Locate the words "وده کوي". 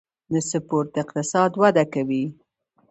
1.61-2.23